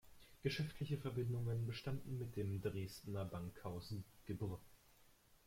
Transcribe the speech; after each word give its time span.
Geschäftliche 0.41 0.97
Verbindungen 0.97 1.67
bestanden 1.67 2.17
mit 2.17 2.35
dem 2.35 2.59
Dresdner 2.59 3.23
Bankhaus 3.23 3.93
Gebr. 4.25 4.59